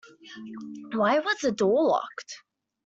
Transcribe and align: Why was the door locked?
Why 0.93 1.19
was 1.19 1.37
the 1.43 1.51
door 1.51 1.89
locked? 1.89 2.41